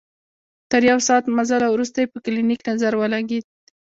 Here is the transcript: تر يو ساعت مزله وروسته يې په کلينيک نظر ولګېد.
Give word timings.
تر 0.71 0.81
يو 0.89 0.97
ساعت 1.07 1.25
مزله 1.37 1.67
وروسته 1.71 1.97
يې 2.01 2.11
په 2.13 2.17
کلينيک 2.25 2.59
نظر 2.69 2.93
ولګېد. 2.97 3.45